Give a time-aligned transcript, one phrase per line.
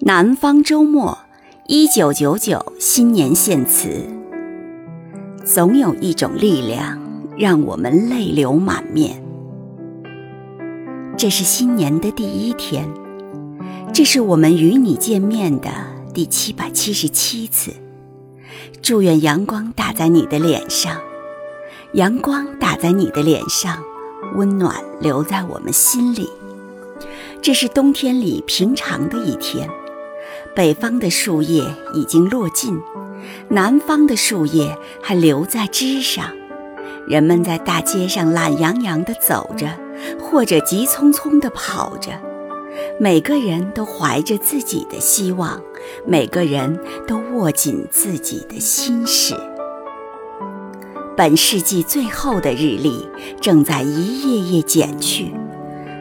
[0.00, 1.16] 南方周末，
[1.68, 3.88] 一九九九新年献词。
[5.44, 7.00] 总有一种力量
[7.38, 9.22] 让我们泪流满面。
[11.16, 12.88] 这是新年的第一天，
[13.92, 15.70] 这是我们与你见面的
[16.12, 17.72] 第七百七十七次。
[18.82, 21.00] 祝愿阳光打在你的脸上，
[21.92, 23.80] 阳光打在你的脸上，
[24.34, 26.28] 温暖留在我们心里。
[27.40, 29.70] 这是冬天里平常的一天。
[30.54, 32.80] 北方的树叶已经落尽，
[33.48, 36.30] 南方的树叶还留在枝上。
[37.06, 39.68] 人们在大街上懒洋洋地走着，
[40.20, 42.12] 或者急匆匆地跑着。
[42.98, 45.60] 每个人都怀着自己的希望，
[46.06, 49.34] 每个人都握紧自己的心事。
[51.16, 53.08] 本世纪最后的日历
[53.40, 55.32] 正在一页页减去，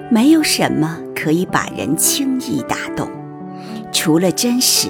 [0.10, 3.08] 没有什么可以把人轻易打动。
[4.04, 4.90] 除了真实，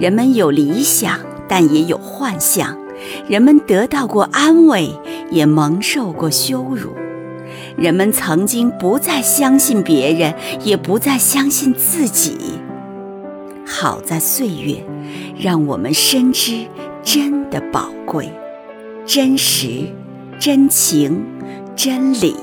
[0.00, 2.78] 人们有理想，但也有幻象；
[3.28, 4.88] 人们得到过安慰，
[5.30, 6.92] 也蒙受过羞辱；
[7.76, 12.38] 人们曾经不再相信别人，也不再相信自己。
[13.66, 14.82] 好在岁月，
[15.38, 16.64] 让我们深知
[17.02, 18.32] 真的宝贵，
[19.04, 19.84] 真实、
[20.38, 21.22] 真情、
[21.76, 22.34] 真理。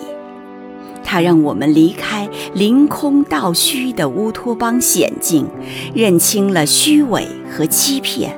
[1.11, 5.47] 它让我们离开凌空倒虚的乌托邦险境，
[5.95, 8.37] 认清了虚伪和欺骗。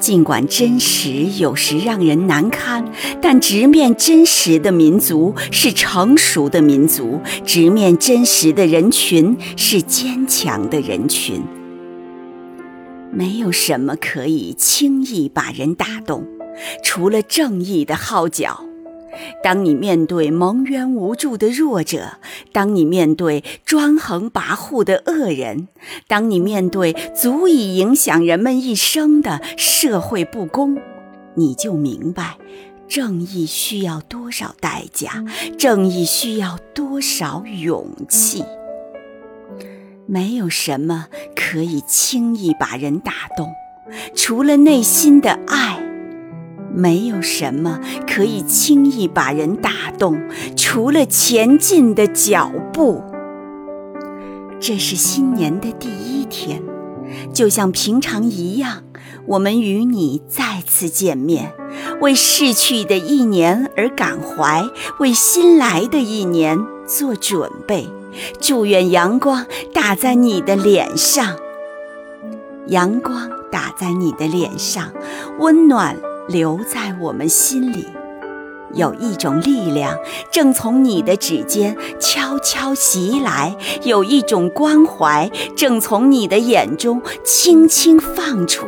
[0.00, 2.84] 尽管真实有时让人难堪，
[3.22, 11.40] 但直面真实的民族是成熟的民族，直面真实的人群是坚强的人群。
[13.12, 16.26] 没有什么可以轻易把人打动，
[16.82, 18.67] 除了正义的号角。
[19.42, 22.18] 当你面对蒙冤无助的弱者，
[22.52, 25.68] 当你面对专横跋扈的恶人，
[26.06, 30.78] 当你面对足以影响人们一生的社会不公，
[31.34, 32.36] 你就明白，
[32.88, 35.24] 正义需要多少代价，
[35.58, 38.44] 正义需要多少勇气。
[40.06, 43.52] 没有什么可以轻易把人打动，
[44.14, 45.77] 除了内心的爱。
[46.78, 50.22] 没有什么可以轻易把人打动，
[50.56, 53.02] 除了前进的脚步。
[54.60, 56.62] 这是新年的第一天，
[57.32, 58.84] 就像平常一样，
[59.26, 61.52] 我们与你再次见面，
[62.00, 64.64] 为逝去的一年而感怀，
[65.00, 67.88] 为新来的一年做准备。
[68.40, 71.36] 祝愿阳光打在你的脸上，
[72.68, 74.92] 阳光打在你的脸上，
[75.40, 75.96] 温暖。
[76.28, 77.86] 留在我们心里，
[78.74, 79.96] 有一种力量
[80.30, 88.66] 正从你的指尖悄悄袭来，有一种关怀正从你的眼中轻轻放出。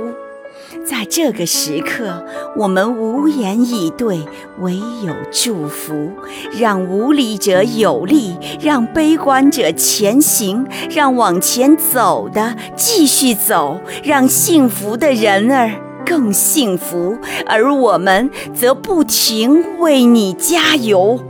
[0.87, 2.25] 在这个时刻，
[2.57, 4.25] 我们无言以对，
[4.61, 6.11] 唯有祝福，
[6.59, 15.90] 让无力者有力，让悲观者前行，让往前走的继续走，让幸福的人儿。
[16.11, 17.17] 更幸福，
[17.47, 21.21] 而我们则不停为你加油。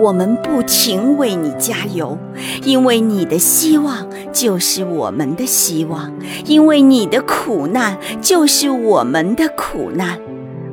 [0.00, 2.16] 我们不停为你加油，
[2.62, 6.10] 因为你的希望就是我们的希望，
[6.46, 10.18] 因为你的苦难就是我们的苦难。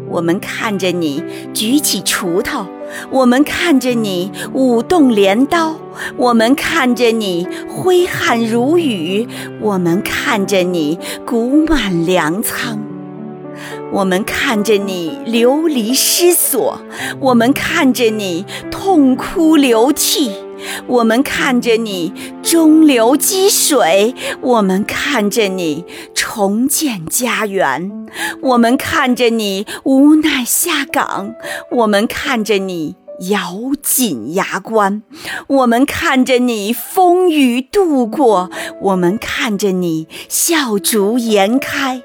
[0.10, 1.24] 我们看着你
[1.54, 2.66] 举起锄头，
[3.10, 5.76] 我们看着你舞动镰刀，
[6.18, 9.26] 我们看着你挥汗如雨，
[9.62, 12.80] 我们看着你谷满粮仓，
[13.92, 16.80] 我们看着你流离失所，
[17.20, 20.32] 我们看着你痛哭流涕。
[20.86, 28.08] 我们看着你中流击水，我们看着你重建家园，
[28.44, 31.34] 我们看着你无奈下岗，
[31.72, 32.96] 我们看着你
[33.30, 35.04] 咬紧牙关，
[35.48, 38.50] 我们看着你风雨度过，
[38.82, 42.02] 我们看着你笑逐颜开。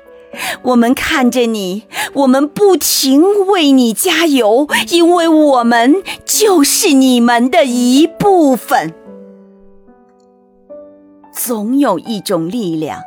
[0.63, 8.93] 我们看着你，我们不停为你加油，因为我们就是你们的一部分。
[11.33, 13.01] 总有一种力量，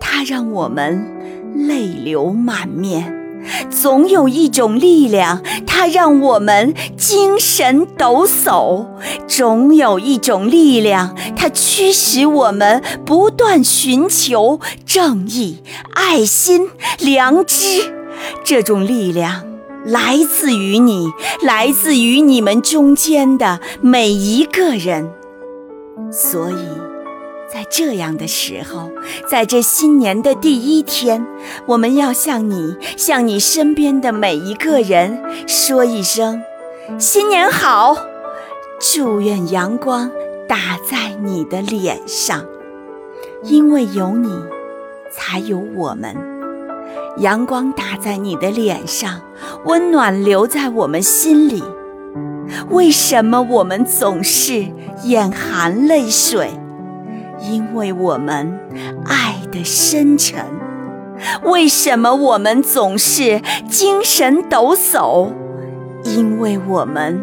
[0.00, 1.06] 它让我们
[1.54, 3.21] 泪流满面。
[3.70, 8.86] 总有一种力量，它让我们精神抖擞；
[9.26, 15.62] 总有一种力量，它驱使我们不断寻求正义、
[15.94, 16.68] 爱心、
[16.98, 17.92] 良知。
[18.44, 19.42] 这种力量
[19.84, 21.10] 来自于你，
[21.42, 25.10] 来自于你们中间的每一个人。
[26.12, 26.81] 所以，
[27.52, 28.90] 在这样的时候，
[29.28, 31.26] 在这新年的第一天，
[31.66, 36.42] 我们要向你、向你身边的每一个人说一声
[36.98, 37.94] “新年好”，
[38.80, 40.10] 祝愿阳光
[40.48, 42.42] 打在你的脸上，
[43.42, 44.30] 因为有你，
[45.10, 46.16] 才有我们。
[47.18, 49.20] 阳光打在你的脸上，
[49.66, 51.62] 温暖留在我们心里。
[52.70, 54.66] 为什么我们总是
[55.04, 56.50] 眼含泪水？
[57.50, 58.58] 因为我们
[59.04, 60.44] 爱的深沉。
[61.44, 65.32] 为什么我们总是精神抖擞？
[66.04, 67.20] 因为我们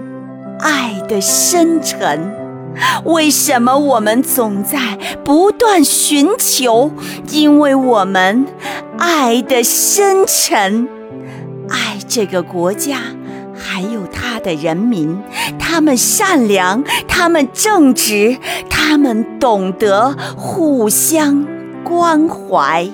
[0.59, 2.35] 爱的深沉。
[3.03, 6.91] 为什么我们总在不断寻求？
[7.31, 8.45] 因为我们
[8.97, 10.87] 爱的深沉。
[11.69, 12.99] 爱这个国家。
[13.61, 14.07] 还有
[14.39, 15.21] 的人民，
[15.57, 18.37] 他们善良，他们正直，
[18.69, 21.45] 他们懂得互相
[21.83, 22.89] 关怀。